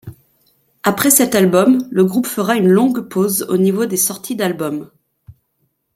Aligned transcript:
Après 0.81 1.11
cet 1.11 1.35
album, 1.35 1.87
le 1.91 2.03
groupe 2.03 2.25
fera 2.25 2.55
une 2.55 2.69
longue 2.69 3.01
pause 3.01 3.43
au 3.49 3.57
niveau 3.57 3.85
des 3.85 3.97
sorties 3.97 4.35
d'albums. 4.35 4.89